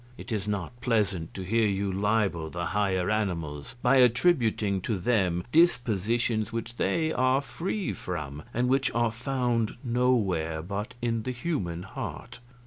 [0.17, 5.43] It is not pleasant to hear you libel the higher animals by attributing to them
[5.51, 11.83] dispositions which they are free from, and which are found nowhere but in the human
[11.83, 12.39] heart.